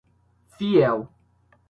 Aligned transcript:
fiel 0.57 0.99